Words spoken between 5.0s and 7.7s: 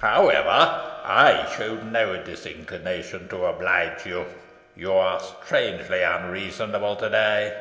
strangely unreasonable to day.